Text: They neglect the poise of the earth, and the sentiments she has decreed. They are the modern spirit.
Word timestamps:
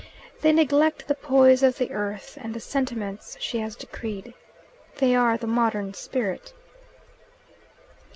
They 0.41 0.51
neglect 0.51 1.07
the 1.07 1.13
poise 1.13 1.61
of 1.61 1.77
the 1.77 1.91
earth, 1.91 2.35
and 2.41 2.55
the 2.55 2.59
sentiments 2.59 3.37
she 3.39 3.59
has 3.59 3.75
decreed. 3.75 4.33
They 4.97 5.13
are 5.13 5.37
the 5.37 5.45
modern 5.45 5.93
spirit. 5.93 6.53